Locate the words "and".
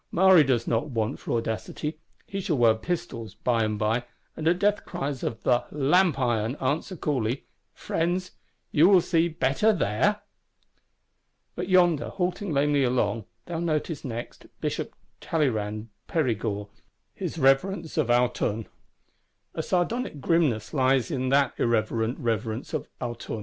3.63-3.77, 4.35-4.47